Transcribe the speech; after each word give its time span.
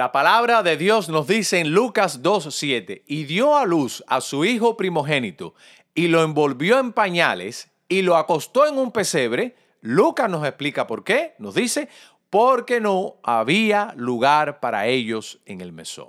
La 0.00 0.12
palabra 0.12 0.62
de 0.62 0.78
Dios 0.78 1.10
nos 1.10 1.26
dice 1.26 1.58
en 1.58 1.74
Lucas 1.74 2.22
2.7, 2.22 3.02
y 3.06 3.24
dio 3.24 3.58
a 3.58 3.66
luz 3.66 4.02
a 4.06 4.22
su 4.22 4.46
hijo 4.46 4.74
primogénito, 4.74 5.54
y 5.94 6.08
lo 6.08 6.22
envolvió 6.22 6.78
en 6.78 6.94
pañales, 6.94 7.68
y 7.86 8.00
lo 8.00 8.16
acostó 8.16 8.66
en 8.66 8.78
un 8.78 8.92
pesebre. 8.92 9.54
Lucas 9.82 10.30
nos 10.30 10.46
explica 10.46 10.86
por 10.86 11.04
qué. 11.04 11.34
Nos 11.36 11.54
dice, 11.54 11.90
porque 12.30 12.80
no 12.80 13.16
había 13.22 13.92
lugar 13.94 14.58
para 14.58 14.86
ellos 14.86 15.38
en 15.44 15.60
el 15.60 15.70
mesón. 15.70 16.08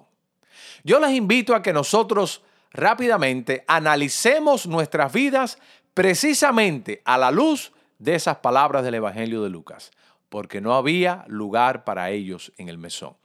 Yo 0.86 0.98
les 1.02 1.11
invito 1.11 1.53
a 1.53 1.61
que 1.61 1.73
nosotros 1.73 2.44
rápidamente 2.72 3.66
analicemos 3.67 4.67
nuestras 4.67 5.11
vidas 5.11 5.58
precisamente 5.94 7.02
a 7.03 7.17
la 7.17 7.30
luz 7.30 7.73
de 8.00 8.16
esas 8.16 8.38
palabras 8.38 8.86
del 8.86 8.95
Evangelio 8.95 9.44
de 9.44 9.50
Lucas 9.50 9.92
porque 10.31 10.61
no 10.61 10.75
había 10.75 11.25
lugar 11.27 11.83
para 11.83 12.09
ellos 12.09 12.53
en 12.57 12.69
el 12.69 12.77
mesón. 12.77 13.17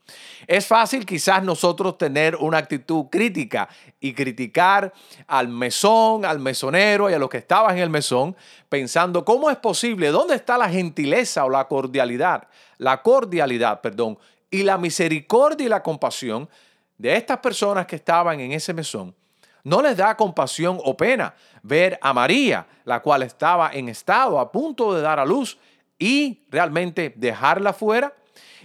Es 0.45 0.67
fácil 0.67 1.05
quizás 1.05 1.41
nosotros 1.41 1.97
tener 1.97 2.35
una 2.35 2.57
actitud 2.57 3.05
crítica 3.09 3.69
y 4.01 4.11
criticar 4.11 4.91
al 5.25 5.47
mesón, 5.47 6.25
al 6.25 6.39
mesonero 6.39 7.09
y 7.09 7.13
a 7.13 7.17
los 7.17 7.29
que 7.29 7.37
estaban 7.37 7.77
en 7.77 7.83
el 7.83 7.89
mesón, 7.89 8.35
pensando 8.67 9.23
cómo 9.23 9.49
es 9.49 9.55
posible, 9.55 10.09
dónde 10.09 10.35
está 10.35 10.57
la 10.57 10.67
gentileza 10.67 11.45
o 11.45 11.49
la 11.49 11.65
cordialidad, 11.69 12.49
la 12.77 13.01
cordialidad, 13.01 13.79
perdón, 13.79 14.19
y 14.51 14.63
la 14.63 14.77
misericordia 14.77 15.65
y 15.65 15.69
la 15.69 15.81
compasión 15.81 16.49
de 16.97 17.15
estas 17.15 17.37
personas 17.37 17.87
que 17.87 17.95
estaban 17.95 18.41
en 18.41 18.51
ese 18.51 18.73
mesón. 18.73 19.15
No 19.63 19.81
les 19.81 19.95
da 19.95 20.17
compasión 20.17 20.77
o 20.83 20.97
pena 20.97 21.33
ver 21.63 21.97
a 22.01 22.11
María, 22.11 22.67
la 22.83 23.01
cual 23.01 23.23
estaba 23.23 23.71
en 23.71 23.87
estado 23.87 24.41
a 24.41 24.51
punto 24.51 24.93
de 24.93 25.01
dar 25.01 25.21
a 25.21 25.25
luz 25.25 25.57
y 25.99 26.45
realmente 26.49 27.13
dejarla 27.15 27.73
fuera. 27.73 28.13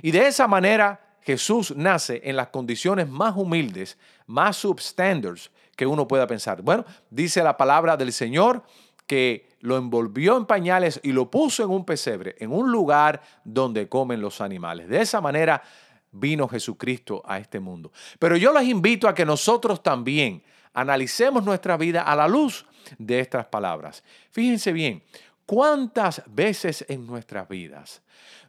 Y 0.02 0.10
de 0.10 0.26
esa 0.26 0.46
manera 0.46 1.16
Jesús 1.22 1.74
nace 1.76 2.20
en 2.24 2.36
las 2.36 2.48
condiciones 2.48 3.08
más 3.08 3.36
humildes, 3.36 3.98
más 4.26 4.56
substandards 4.56 5.50
que 5.76 5.86
uno 5.86 6.06
pueda 6.06 6.26
pensar. 6.26 6.62
Bueno, 6.62 6.84
dice 7.10 7.42
la 7.42 7.56
palabra 7.56 7.96
del 7.96 8.12
Señor 8.12 8.62
que 9.06 9.56
lo 9.60 9.76
envolvió 9.76 10.36
en 10.36 10.46
pañales 10.46 11.00
y 11.02 11.12
lo 11.12 11.30
puso 11.30 11.62
en 11.62 11.70
un 11.70 11.84
pesebre, 11.84 12.36
en 12.38 12.52
un 12.52 12.70
lugar 12.70 13.22
donde 13.44 13.88
comen 13.88 14.20
los 14.20 14.40
animales. 14.40 14.88
De 14.88 15.00
esa 15.00 15.20
manera 15.20 15.62
vino 16.10 16.48
Jesucristo 16.48 17.22
a 17.24 17.38
este 17.38 17.60
mundo. 17.60 17.92
Pero 18.18 18.36
yo 18.36 18.52
les 18.52 18.68
invito 18.68 19.08
a 19.08 19.14
que 19.14 19.24
nosotros 19.24 19.82
también 19.82 20.42
analicemos 20.74 21.44
nuestra 21.44 21.76
vida 21.76 22.02
a 22.02 22.16
la 22.16 22.28
luz 22.28 22.66
de 22.98 23.20
estas 23.20 23.46
palabras. 23.46 24.02
Fíjense 24.30 24.72
bien, 24.72 25.02
¿Cuántas 25.46 26.22
veces 26.26 26.84
en 26.88 27.06
nuestras 27.06 27.48
vidas 27.48 28.02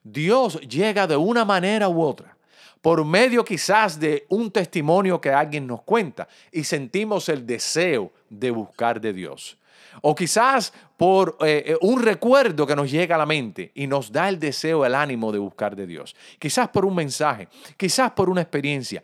Dios 0.04 0.60
llega 0.62 1.08
de 1.08 1.16
una 1.16 1.46
manera 1.46 1.88
u 1.90 2.02
otra, 2.02 2.36
por 2.82 3.04
medio 3.06 3.44
quizás 3.44 4.00
de 4.00 4.26
un 4.30 4.52
testimonio 4.52 5.20
que 5.20 5.32
alguien 5.32 5.66
nos 5.66 5.82
cuenta 5.84 6.28
y 6.52 6.64
sentimos 6.64 7.30
el 7.30 7.46
deseo 7.46 8.12
de 8.30 8.52
buscar 8.52 9.00
de 9.00 9.14
Dios? 9.14 9.58
O 10.02 10.16
quizás 10.16 10.74
por 10.98 11.38
eh, 11.42 11.64
eh, 11.68 11.78
un 11.82 12.02
recuerdo 12.02 12.66
que 12.66 12.76
nos 12.76 12.90
llega 12.90 13.16
a 13.16 13.20
la 13.20 13.26
mente 13.26 13.72
y 13.76 13.88
nos 13.88 14.12
da 14.12 14.28
el 14.30 14.40
deseo, 14.40 14.86
el 14.86 14.96
ánimo 14.96 15.32
de 15.32 15.40
buscar 15.40 15.76
de 15.76 15.86
Dios. 15.86 16.16
Quizás 16.40 16.70
por 16.70 16.86
un 16.86 16.96
mensaje, 16.96 17.48
quizás 17.78 18.12
por 18.12 18.30
una 18.30 18.42
experiencia 18.42 19.04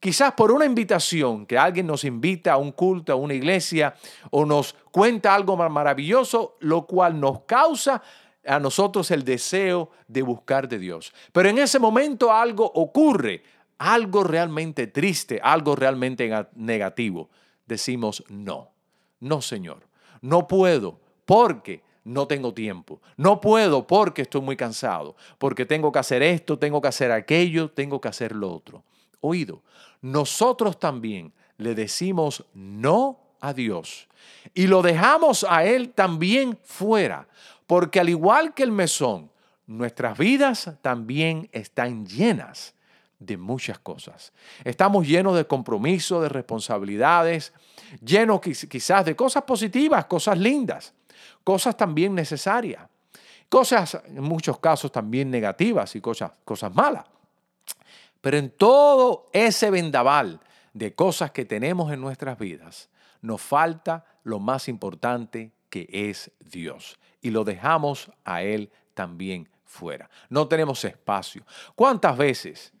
quizás 0.00 0.32
por 0.32 0.50
una 0.50 0.64
invitación, 0.64 1.46
que 1.46 1.58
alguien 1.58 1.86
nos 1.86 2.04
invita 2.04 2.54
a 2.54 2.56
un 2.56 2.72
culto, 2.72 3.12
a 3.12 3.16
una 3.16 3.34
iglesia, 3.34 3.94
o 4.30 4.46
nos 4.46 4.74
cuenta 4.90 5.34
algo 5.34 5.56
maravilloso, 5.56 6.56
lo 6.60 6.86
cual 6.86 7.20
nos 7.20 7.42
causa 7.42 8.02
a 8.46 8.58
nosotros 8.58 9.10
el 9.10 9.22
deseo 9.22 9.90
de 10.08 10.22
buscar 10.22 10.66
de 10.66 10.78
Dios. 10.78 11.12
Pero 11.32 11.50
en 11.50 11.58
ese 11.58 11.78
momento 11.78 12.32
algo 12.32 12.64
ocurre, 12.64 13.42
algo 13.78 14.24
realmente 14.24 14.86
triste, 14.86 15.38
algo 15.42 15.76
realmente 15.76 16.30
negativo. 16.54 17.28
Decimos, 17.66 18.24
no, 18.28 18.72
no 19.20 19.42
Señor, 19.42 19.86
no 20.22 20.48
puedo, 20.48 20.98
porque 21.26 21.82
no 22.04 22.26
tengo 22.26 22.54
tiempo. 22.54 23.02
No 23.18 23.42
puedo 23.42 23.86
porque 23.86 24.22
estoy 24.22 24.40
muy 24.40 24.56
cansado, 24.56 25.14
porque 25.36 25.66
tengo 25.66 25.92
que 25.92 25.98
hacer 25.98 26.22
esto, 26.22 26.58
tengo 26.58 26.80
que 26.80 26.88
hacer 26.88 27.12
aquello, 27.12 27.70
tengo 27.70 28.00
que 28.00 28.08
hacer 28.08 28.34
lo 28.34 28.50
otro 28.50 28.82
oído, 29.20 29.62
nosotros 30.00 30.78
también 30.78 31.32
le 31.56 31.74
decimos 31.74 32.44
no 32.54 33.20
a 33.40 33.52
Dios 33.52 34.08
y 34.54 34.66
lo 34.66 34.82
dejamos 34.82 35.46
a 35.48 35.64
Él 35.64 35.90
también 35.90 36.58
fuera, 36.64 37.28
porque 37.66 38.00
al 38.00 38.08
igual 38.08 38.54
que 38.54 38.62
el 38.62 38.72
mesón, 38.72 39.30
nuestras 39.66 40.18
vidas 40.18 40.70
también 40.82 41.48
están 41.52 42.06
llenas 42.06 42.74
de 43.20 43.36
muchas 43.36 43.78
cosas. 43.78 44.32
Estamos 44.64 45.06
llenos 45.06 45.36
de 45.36 45.46
compromisos, 45.46 46.22
de 46.22 46.28
responsabilidades, 46.28 47.52
llenos 48.02 48.40
quizás 48.40 49.04
de 49.04 49.14
cosas 49.14 49.44
positivas, 49.44 50.06
cosas 50.06 50.38
lindas, 50.38 50.94
cosas 51.44 51.76
también 51.76 52.14
necesarias, 52.14 52.82
cosas 53.48 54.00
en 54.06 54.22
muchos 54.22 54.58
casos 54.58 54.90
también 54.90 55.30
negativas 55.30 55.94
y 55.94 56.00
cosas, 56.00 56.32
cosas 56.44 56.74
malas. 56.74 57.04
Pero 58.20 58.36
en 58.36 58.50
todo 58.50 59.26
ese 59.32 59.70
vendaval 59.70 60.40
de 60.72 60.94
cosas 60.94 61.30
que 61.30 61.44
tenemos 61.44 61.92
en 61.92 62.00
nuestras 62.00 62.38
vidas, 62.38 62.88
nos 63.22 63.40
falta 63.40 64.04
lo 64.24 64.38
más 64.38 64.68
importante 64.68 65.52
que 65.68 65.88
es 65.90 66.30
Dios. 66.40 66.98
Y 67.20 67.30
lo 67.30 67.44
dejamos 67.44 68.10
a 68.24 68.42
Él 68.42 68.70
también 68.94 69.48
fuera. 69.64 70.10
No 70.28 70.48
tenemos 70.48 70.84
espacio. 70.84 71.44
¿Cuántas 71.74 72.16
veces 72.16 72.72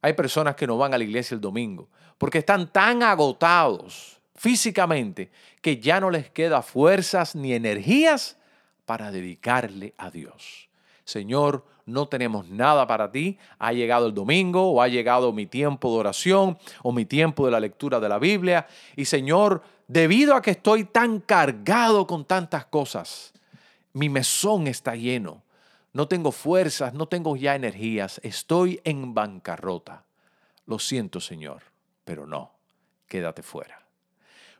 hay 0.00 0.12
personas 0.12 0.54
que 0.54 0.66
no 0.66 0.78
van 0.78 0.94
a 0.94 0.98
la 0.98 1.04
iglesia 1.04 1.34
el 1.34 1.40
domingo 1.40 1.88
porque 2.16 2.38
están 2.38 2.72
tan 2.72 3.02
agotados 3.02 4.20
físicamente 4.34 5.30
que 5.60 5.78
ya 5.78 6.00
no 6.00 6.10
les 6.10 6.30
queda 6.30 6.62
fuerzas 6.62 7.34
ni 7.34 7.52
energías 7.52 8.38
para 8.86 9.10
dedicarle 9.10 9.94
a 9.98 10.10
Dios? 10.10 10.67
Señor, 11.08 11.64
no 11.86 12.06
tenemos 12.06 12.50
nada 12.50 12.86
para 12.86 13.10
ti, 13.10 13.38
ha 13.58 13.72
llegado 13.72 14.08
el 14.08 14.12
domingo 14.12 14.72
o 14.72 14.82
ha 14.82 14.88
llegado 14.88 15.32
mi 15.32 15.46
tiempo 15.46 15.90
de 15.90 16.00
oración 16.00 16.58
o 16.82 16.92
mi 16.92 17.06
tiempo 17.06 17.46
de 17.46 17.50
la 17.50 17.60
lectura 17.60 17.98
de 17.98 18.10
la 18.10 18.18
Biblia. 18.18 18.66
Y 18.94 19.06
Señor, 19.06 19.62
debido 19.86 20.34
a 20.34 20.42
que 20.42 20.50
estoy 20.50 20.84
tan 20.84 21.20
cargado 21.20 22.06
con 22.06 22.26
tantas 22.26 22.66
cosas, 22.66 23.32
mi 23.94 24.10
mesón 24.10 24.66
está 24.66 24.96
lleno. 24.96 25.42
No 25.94 26.08
tengo 26.08 26.30
fuerzas, 26.30 26.92
no 26.92 27.08
tengo 27.08 27.36
ya 27.36 27.54
energías, 27.54 28.20
estoy 28.22 28.78
en 28.84 29.14
bancarrota. 29.14 30.04
Lo 30.66 30.78
siento, 30.78 31.20
Señor, 31.20 31.62
pero 32.04 32.26
no, 32.26 32.52
quédate 33.06 33.42
fuera. 33.42 33.82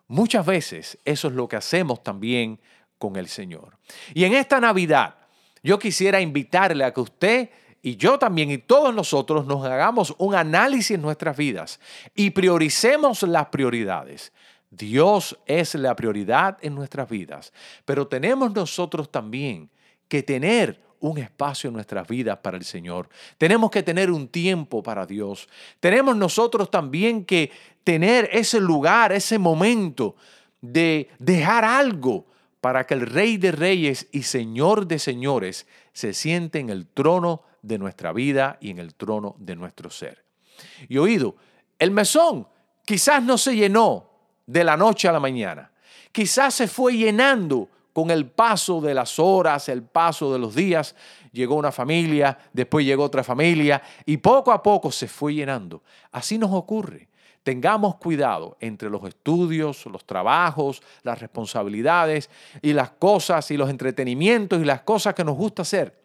Muchas 0.06 0.47
veces 0.47 0.97
eso 1.05 1.29
es 1.29 1.35
lo 1.35 1.47
que 1.47 1.56
hacemos 1.56 2.03
también 2.03 2.59
con 2.97 3.17
el 3.17 3.29
Señor. 3.29 3.77
Y 4.15 4.25
en 4.25 4.33
esta 4.33 4.61
Navidad, 4.61 5.19
yo 5.62 5.78
quisiera 5.78 6.20
invitarle 6.20 6.84
a 6.84 6.93
que 6.93 7.00
usted 7.00 7.50
y 7.82 7.96
yo 7.96 8.19
también 8.19 8.50
y 8.50 8.58
todos 8.58 8.94
nosotros 8.94 9.46
nos 9.46 9.64
hagamos 9.64 10.14
un 10.19 10.34
análisis 10.34 10.93
en 10.93 11.02
nuestras 11.02 11.37
vidas 11.37 11.81
y 12.14 12.31
prioricemos 12.31 13.22
las 13.22 13.46
prioridades. 13.46 14.32
Dios 14.70 15.38
es 15.46 15.75
la 15.75 15.96
prioridad 15.96 16.58
en 16.60 16.75
nuestras 16.75 17.08
vidas, 17.08 17.52
pero 17.84 18.06
tenemos 18.06 18.52
nosotros 18.52 19.10
también 19.10 19.70
que 20.08 20.22
tener 20.22 20.81
un 21.00 21.19
espacio 21.19 21.69
en 21.69 21.75
nuestras 21.75 22.06
vidas 22.08 22.38
para 22.38 22.56
el 22.56 22.64
Señor. 22.64 23.08
Tenemos 23.38 23.70
que 23.70 23.82
tener 23.82 24.11
un 24.11 24.28
tiempo 24.28 24.82
para 24.82 25.06
Dios. 25.06 25.49
Tenemos 25.81 26.16
nosotros 26.16 26.70
también 26.70 27.25
que 27.25 27.50
tener 27.84 28.28
ese 28.32 28.61
lugar, 28.61 29.12
ese 29.12 29.38
momento 29.38 30.16
de 30.61 31.08
dejar 31.19 31.64
algo 31.64 32.26
para 32.60 32.87
que 32.87 32.94
el 32.94 33.02
Rey 33.06 33.37
de 33.37 33.52
Reyes 33.52 34.08
y 34.12 34.22
Señor 34.22 34.87
de 34.87 34.99
Señores 34.99 35.66
se 35.93 36.12
siente 36.12 36.58
en 36.58 36.70
el 36.70 36.87
trono 36.87 37.43
de 37.62 37.78
nuestra 37.78 38.12
vida 38.12 38.58
y 38.60 38.70
en 38.70 38.78
el 38.78 38.94
trono 38.94 39.37
de 39.38 39.56
nuestro 39.56 39.90
ser. 39.90 40.25
Y 40.88 40.99
oído, 40.99 41.37
el 41.78 41.90
mesón 41.90 42.49
quizás 42.84 43.22
no 43.22 43.38
se 43.38 43.55
llenó 43.55 44.10
de 44.46 44.64
la 44.64 44.76
noche 44.76 45.08
a 45.08 45.12
la 45.12 45.20
mañana, 45.20 45.70
quizás 46.10 46.55
se 46.55 46.69
fue 46.69 46.96
llenando 46.96 47.69
con 47.93 48.10
el 48.10 48.26
paso 48.26 48.81
de 48.81 48.94
las 48.94 49.19
horas, 49.19 49.69
el 49.69 49.82
paso 49.82 50.32
de 50.32 50.38
los 50.38 50.54
días, 50.54 50.94
llegó 51.32 51.56
una 51.56 51.72
familia, 51.72 52.38
después 52.52 52.87
llegó 52.87 53.04
otra 53.04 53.25
familia 53.25 53.82
y 54.06 54.19
poco 54.19 54.52
a 54.52 54.62
poco 54.62 54.93
se 54.93 55.08
fue 55.08 55.34
llenando. 55.34 55.82
Así 56.12 56.38
nos 56.38 56.52
ocurre. 56.52 57.08
Tengamos 57.49 57.97
cuidado 57.97 58.59
entre 58.61 58.91
los 58.91 59.03
estudios, 59.05 59.87
los 59.87 60.05
trabajos, 60.05 60.83
las 61.03 61.19
responsabilidades 61.19 62.29
y 62.61 62.75
las 62.75 62.91
cosas 62.91 63.50
y 63.50 63.56
los 63.56 63.71
entretenimientos 63.71 64.61
y 64.61 64.67
las 64.67 64.83
cosas 64.83 65.15
que 65.15 65.25
nos 65.25 65.35
gusta 65.35 65.62
hacer. 65.62 65.99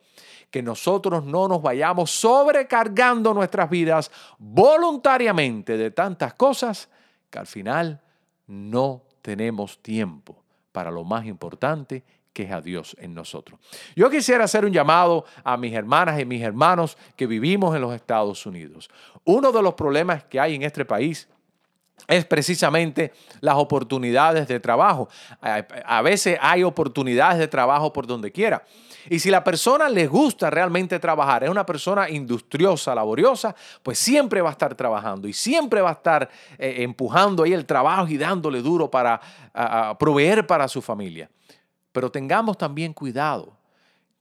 Que 0.50 0.64
nosotros 0.64 1.26
no 1.26 1.50
nos 1.50 1.62
vayamos 1.62 2.12
sobrecargando 2.12 3.34
nuestras 3.34 3.70
vidas 3.70 4.10
voluntariamente 4.40 5.76
de 5.76 5.92
tantas 5.92 6.34
cosas 6.36 6.88
que 7.30 7.40
al 7.40 7.48
final 7.48 8.00
no 8.48 9.04
tenemos 9.22 9.80
tiempo 9.80 10.42
para 10.72 10.92
lo 10.92 11.04
más 11.04 11.26
importante 11.26 12.06
que 12.32 12.44
es 12.44 12.52
a 12.52 12.62
Dios 12.62 12.96
en 13.02 13.14
nosotros. 13.14 13.60
Yo 13.98 14.10
quisiera 14.10 14.46
hacer 14.46 14.64
un 14.64 14.72
llamado 14.72 15.26
a 15.44 15.58
mis 15.58 15.74
hermanas 15.74 16.22
y 16.22 16.26
mis 16.26 16.42
hermanos 16.42 16.98
que 17.18 17.28
vivimos 17.28 17.76
en 17.76 17.82
los 17.82 17.94
Estados 17.94 18.46
Unidos. 18.46 18.90
Uno 19.26 19.52
de 19.52 19.62
los 19.62 19.74
problemas 19.74 20.24
que 20.24 20.40
hay 20.40 20.56
en 20.56 20.64
este 20.64 20.86
país 20.86 21.28
es 22.08 22.26
precisamente 22.26 23.14
las 23.40 23.56
oportunidades 23.56 24.48
de 24.48 24.60
trabajo. 24.60 25.10
A 25.42 26.02
veces 26.02 26.38
hay 26.42 26.64
oportunidades 26.64 27.40
de 27.40 27.48
trabajo 27.48 27.94
por 27.94 28.08
donde 28.08 28.32
quiera. 28.32 28.64
Y 29.10 29.20
si 29.20 29.30
la 29.30 29.44
persona 29.44 29.90
le 29.90 30.08
gusta 30.08 30.50
realmente 30.50 30.98
trabajar, 30.98 31.44
es 31.44 31.50
una 31.50 31.66
persona 31.66 32.10
industriosa, 32.10 32.96
laboriosa, 32.96 33.54
pues 33.82 34.00
siempre 34.00 34.42
va 34.42 34.50
a 34.50 34.54
estar 34.54 34.76
trabajando 34.76 35.28
y 35.28 35.34
siempre 35.34 35.82
va 35.82 35.90
a 35.90 35.94
estar 35.94 36.30
eh, 36.58 36.76
empujando 36.80 37.44
ahí 37.44 37.54
el 37.54 37.66
trabajo 37.66 38.08
y 38.08 38.18
dándole 38.18 38.62
duro 38.62 38.90
para 38.90 39.20
proveer 40.00 40.48
para 40.48 40.68
su 40.68 40.82
familia. 40.82 41.30
Pero 41.92 42.10
tengamos 42.10 42.58
también 42.58 42.94
cuidado 42.94 43.58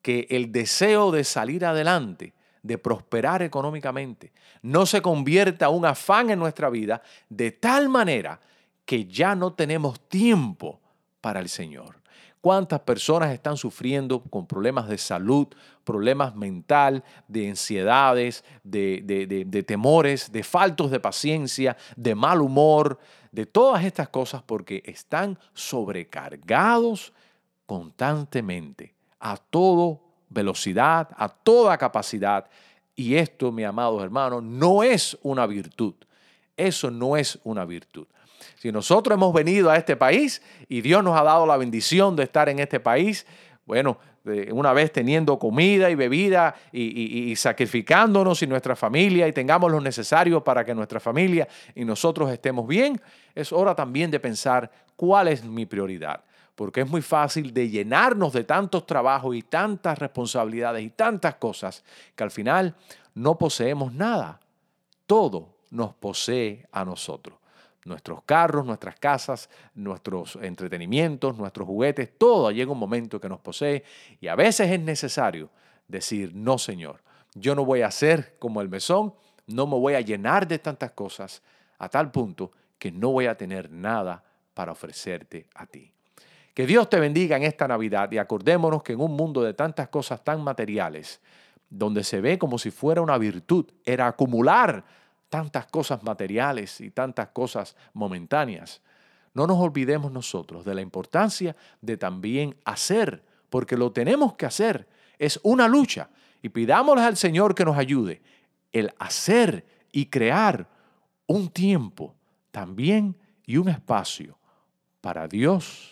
que 0.02 0.26
el 0.30 0.50
deseo 0.50 1.12
de 1.12 1.22
salir 1.22 1.64
adelante 1.64 2.34
de 2.62 2.78
prosperar 2.78 3.42
económicamente, 3.42 4.32
no 4.62 4.86
se 4.86 5.02
convierta 5.02 5.68
un 5.68 5.84
afán 5.84 6.30
en 6.30 6.38
nuestra 6.38 6.70
vida 6.70 7.02
de 7.28 7.50
tal 7.50 7.88
manera 7.88 8.40
que 8.84 9.06
ya 9.06 9.34
no 9.34 9.52
tenemos 9.52 10.00
tiempo 10.08 10.80
para 11.20 11.40
el 11.40 11.48
Señor. 11.48 12.02
¿Cuántas 12.40 12.80
personas 12.80 13.32
están 13.32 13.56
sufriendo 13.56 14.20
con 14.24 14.48
problemas 14.48 14.88
de 14.88 14.98
salud, 14.98 15.46
problemas 15.84 16.34
mental, 16.34 17.04
de 17.28 17.48
ansiedades, 17.48 18.44
de, 18.64 19.44
de, 19.46 19.62
temores, 19.62 20.32
de 20.32 20.42
faltos 20.42 20.90
de 20.90 20.98
paciencia, 20.98 21.76
de 21.94 22.16
mal 22.16 22.40
humor, 22.40 22.98
de 23.30 23.46
todas 23.46 23.84
estas 23.84 24.08
cosas 24.08 24.42
porque 24.42 24.82
están 24.84 25.38
sobrecargados 25.54 27.12
constantemente 27.64 28.96
a 29.20 29.36
todo 29.36 30.02
velocidad, 30.32 31.08
a 31.16 31.28
toda 31.28 31.78
capacidad. 31.78 32.48
Y 32.94 33.14
esto, 33.14 33.52
mi 33.52 33.64
amados 33.64 34.02
hermanos, 34.02 34.42
no 34.42 34.82
es 34.82 35.16
una 35.22 35.46
virtud. 35.46 35.94
Eso 36.56 36.90
no 36.90 37.16
es 37.16 37.38
una 37.44 37.64
virtud. 37.64 38.06
Si 38.56 38.70
nosotros 38.70 39.16
hemos 39.16 39.32
venido 39.32 39.70
a 39.70 39.76
este 39.76 39.96
país 39.96 40.42
y 40.68 40.80
Dios 40.80 41.02
nos 41.02 41.18
ha 41.18 41.22
dado 41.22 41.46
la 41.46 41.56
bendición 41.56 42.16
de 42.16 42.24
estar 42.24 42.48
en 42.48 42.58
este 42.58 42.80
país, 42.80 43.26
bueno, 43.64 43.98
una 44.52 44.72
vez 44.72 44.92
teniendo 44.92 45.38
comida 45.38 45.90
y 45.90 45.94
bebida 45.94 46.54
y, 46.70 47.34
sacrificándonos 47.36 48.42
y 48.42 48.46
nuestra 48.46 48.76
familia 48.76 49.26
y 49.26 49.32
tengamos 49.32 49.70
lo 49.70 49.80
necesario 49.80 50.44
para 50.44 50.64
que 50.64 50.74
nuestra 50.74 51.00
familia 51.00 51.48
y 51.74 51.84
nosotros 51.84 52.30
estemos 52.30 52.66
bien, 52.66 53.00
es 53.34 53.52
hora 53.52 53.74
también 53.74 54.10
de 54.10 54.20
pensar 54.20 54.70
cuál 54.96 55.28
es 55.28 55.44
mi 55.44 55.66
prioridad 55.66 56.22
porque 56.62 56.82
es 56.82 56.88
muy 56.88 57.02
fácil 57.02 57.52
de 57.52 57.68
llenarnos 57.68 58.32
de 58.32 58.44
tantos 58.44 58.86
trabajos 58.86 59.34
y 59.34 59.42
tantas 59.42 59.98
responsabilidades 59.98 60.84
y 60.84 60.90
tantas 60.90 61.34
cosas 61.34 61.82
que 62.14 62.22
al 62.22 62.30
final 62.30 62.76
no 63.16 63.36
poseemos 63.36 63.92
nada. 63.92 64.38
Todo 65.04 65.56
nos 65.72 65.92
posee 65.94 66.68
a 66.70 66.84
nosotros. 66.84 67.36
Nuestros 67.84 68.22
carros, 68.22 68.64
nuestras 68.64 68.94
casas, 68.94 69.50
nuestros 69.74 70.36
entretenimientos, 70.36 71.36
nuestros 71.36 71.66
juguetes, 71.66 72.16
todo 72.16 72.52
llega 72.52 72.70
un 72.70 72.78
momento 72.78 73.20
que 73.20 73.28
nos 73.28 73.40
posee 73.40 73.82
y 74.20 74.28
a 74.28 74.36
veces 74.36 74.70
es 74.70 74.78
necesario 74.78 75.50
decir, 75.88 76.32
no 76.32 76.58
Señor, 76.58 77.02
yo 77.34 77.56
no 77.56 77.64
voy 77.64 77.82
a 77.82 77.90
ser 77.90 78.36
como 78.38 78.60
el 78.60 78.68
mesón, 78.68 79.14
no 79.48 79.66
me 79.66 79.76
voy 79.76 79.94
a 79.94 80.00
llenar 80.00 80.46
de 80.46 80.60
tantas 80.60 80.92
cosas 80.92 81.42
a 81.80 81.88
tal 81.88 82.12
punto 82.12 82.52
que 82.78 82.92
no 82.92 83.10
voy 83.10 83.26
a 83.26 83.36
tener 83.36 83.68
nada 83.68 84.22
para 84.54 84.70
ofrecerte 84.70 85.48
a 85.56 85.66
ti. 85.66 85.92
Que 86.54 86.66
Dios 86.66 86.90
te 86.90 87.00
bendiga 87.00 87.36
en 87.36 87.44
esta 87.44 87.66
Navidad 87.66 88.12
y 88.12 88.18
acordémonos 88.18 88.82
que 88.82 88.92
en 88.92 89.00
un 89.00 89.12
mundo 89.12 89.42
de 89.42 89.54
tantas 89.54 89.88
cosas 89.88 90.22
tan 90.22 90.44
materiales, 90.44 91.20
donde 91.70 92.04
se 92.04 92.20
ve 92.20 92.38
como 92.38 92.58
si 92.58 92.70
fuera 92.70 93.00
una 93.00 93.16
virtud, 93.16 93.66
era 93.84 94.06
acumular 94.06 94.84
tantas 95.30 95.66
cosas 95.66 96.02
materiales 96.02 96.82
y 96.82 96.90
tantas 96.90 97.28
cosas 97.28 97.74
momentáneas. 97.94 98.82
No 99.32 99.46
nos 99.46 99.56
olvidemos 99.58 100.12
nosotros 100.12 100.62
de 100.66 100.74
la 100.74 100.82
importancia 100.82 101.56
de 101.80 101.96
también 101.96 102.54
hacer, 102.66 103.24
porque 103.48 103.78
lo 103.78 103.92
tenemos 103.92 104.34
que 104.34 104.44
hacer. 104.44 104.86
Es 105.18 105.40
una 105.42 105.68
lucha 105.68 106.10
y 106.42 106.50
pidámosle 106.50 107.02
al 107.02 107.16
Señor 107.16 107.54
que 107.54 107.64
nos 107.64 107.78
ayude 107.78 108.20
el 108.72 108.92
hacer 108.98 109.64
y 109.90 110.06
crear 110.06 110.68
un 111.26 111.48
tiempo 111.48 112.14
también 112.50 113.16
y 113.46 113.56
un 113.56 113.70
espacio 113.70 114.38
para 115.00 115.28
Dios 115.28 115.91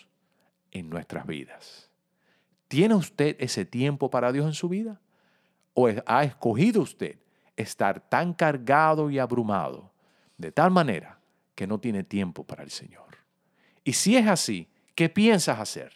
en 0.73 0.89
nuestras 0.91 1.27
vidas. 1.27 1.91
¿Tiene 2.69 2.95
usted 2.95 3.37
ese 3.41 3.65
tiempo 3.65 4.11
para 4.11 4.33
Dios 4.33 4.47
en 4.47 4.55
su 4.55 4.69
vida? 4.69 5.01
¿O 5.75 5.89
ha 6.07 6.25
escogido 6.25 6.83
usted 6.83 7.19
estar 7.57 8.09
tan 8.09 8.33
cargado 8.33 9.11
y 9.11 9.19
abrumado 9.19 9.93
de 10.39 10.53
tal 10.53 10.71
manera 10.71 11.19
que 11.55 11.67
no 11.67 11.79
tiene 11.79 12.05
tiempo 12.05 12.45
para 12.45 12.63
el 12.63 12.71
Señor? 12.71 13.17
Y 13.85 13.93
si 13.95 14.17
es 14.17 14.27
así, 14.27 14.69
¿qué 14.95 15.09
piensas 15.09 15.59
hacer? 15.59 15.93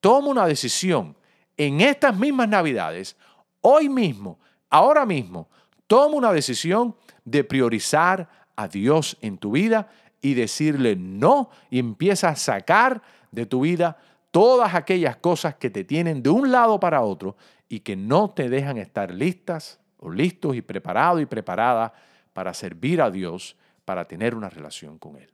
Toma 0.00 0.28
una 0.28 0.46
decisión 0.46 1.16
en 1.56 1.80
estas 1.80 2.16
mismas 2.16 2.48
Navidades, 2.48 3.16
hoy 3.60 3.88
mismo, 3.88 4.38
ahora 4.70 5.04
mismo, 5.04 5.48
toma 5.86 6.16
una 6.16 6.32
decisión 6.32 6.96
de 7.24 7.44
priorizar 7.44 8.28
a 8.56 8.66
Dios 8.66 9.18
en 9.20 9.38
tu 9.38 9.52
vida 9.52 9.90
y 10.22 10.34
decirle 10.34 10.96
no 10.96 11.50
y 11.70 11.78
empieza 11.78 12.30
a 12.30 12.36
sacar 12.36 13.02
de 13.30 13.46
tu 13.46 13.60
vida 13.60 13.96
todas 14.30 14.74
aquellas 14.74 15.16
cosas 15.16 15.56
que 15.56 15.70
te 15.70 15.84
tienen 15.84 16.22
de 16.22 16.30
un 16.30 16.50
lado 16.50 16.78
para 16.78 17.02
otro 17.02 17.36
y 17.68 17.80
que 17.80 17.96
no 17.96 18.30
te 18.30 18.48
dejan 18.48 18.78
estar 18.78 19.12
listas 19.12 19.80
o 19.98 20.10
listos 20.10 20.56
y 20.56 20.62
preparados 20.62 21.20
y 21.20 21.26
preparada 21.26 21.92
para 22.32 22.54
servir 22.54 23.02
a 23.02 23.10
Dios, 23.10 23.56
para 23.84 24.06
tener 24.06 24.34
una 24.34 24.48
relación 24.48 24.98
con 24.98 25.16
Él. 25.16 25.32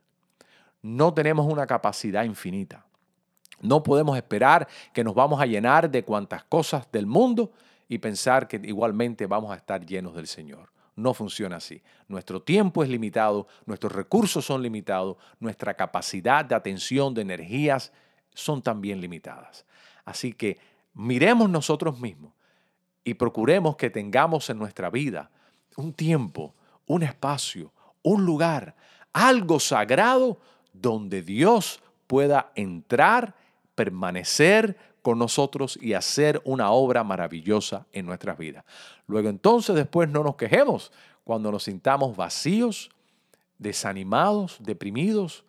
No 0.81 1.13
tenemos 1.13 1.51
una 1.51 1.65
capacidad 1.65 2.23
infinita. 2.23 2.85
No 3.61 3.81
podemos 3.81 4.17
esperar 4.17 4.67
que 4.93 5.03
nos 5.03 5.15
vamos 5.15 5.41
a 5.41 5.45
llenar 5.45 5.89
de 5.89 6.03
cuantas 6.03 6.43
cosas 6.43 6.91
del 6.91 7.07
mundo 7.07 7.51
y 7.87 7.97
pensar 7.97 8.47
que 8.47 8.59
igualmente 8.63 9.25
vamos 9.25 9.51
a 9.51 9.55
estar 9.55 9.85
llenos 9.85 10.15
del 10.15 10.27
Señor. 10.27 10.69
No 10.97 11.13
funciona 11.13 11.57
así. 11.57 11.81
Nuestro 12.07 12.41
tiempo 12.41 12.83
es 12.83 12.89
limitado, 12.89 13.47
nuestros 13.67 13.93
recursos 13.93 14.43
son 14.43 14.63
limitados, 14.63 15.15
nuestra 15.39 15.75
capacidad 15.75 16.43
de 16.43 16.55
atención, 16.55 17.13
de 17.13 17.21
energías, 17.21 17.93
son 18.33 18.63
también 18.63 18.99
limitadas. 18.99 19.63
Así 20.05 20.33
que 20.33 20.59
miremos 20.95 21.51
nosotros 21.51 21.99
mismos 21.99 22.33
y 23.03 23.13
procuremos 23.13 23.75
que 23.75 23.91
tengamos 23.91 24.49
en 24.49 24.57
nuestra 24.57 24.89
vida 24.89 25.29
un 25.75 25.93
tiempo, 25.93 26.55
un 26.87 27.03
espacio, 27.03 27.71
un 28.01 28.25
lugar, 28.25 28.75
algo 29.13 29.59
sagrado 29.59 30.39
donde 30.73 31.21
Dios 31.21 31.79
pueda 32.07 32.51
entrar, 32.55 33.35
permanecer 33.75 34.75
con 35.01 35.19
nosotros 35.19 35.77
y 35.81 35.93
hacer 35.93 36.41
una 36.43 36.71
obra 36.71 37.03
maravillosa 37.03 37.85
en 37.93 38.05
nuestras 38.05 38.37
vidas. 38.37 38.65
Luego 39.07 39.29
entonces 39.29 39.75
después 39.75 40.09
no 40.09 40.23
nos 40.23 40.35
quejemos 40.35 40.91
cuando 41.23 41.51
nos 41.51 41.63
sintamos 41.63 42.15
vacíos, 42.15 42.89
desanimados, 43.57 44.57
deprimidos, 44.59 45.43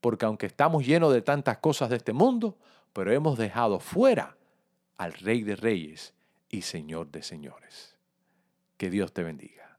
porque 0.00 0.26
aunque 0.26 0.46
estamos 0.46 0.86
llenos 0.86 1.12
de 1.12 1.22
tantas 1.22 1.58
cosas 1.58 1.90
de 1.90 1.96
este 1.96 2.12
mundo, 2.12 2.56
pero 2.92 3.12
hemos 3.12 3.38
dejado 3.38 3.80
fuera 3.80 4.36
al 4.96 5.12
Rey 5.12 5.42
de 5.42 5.56
Reyes 5.56 6.14
y 6.50 6.62
Señor 6.62 7.10
de 7.10 7.22
Señores. 7.22 7.96
Que 8.76 8.90
Dios 8.90 9.12
te 9.12 9.22
bendiga. 9.22 9.78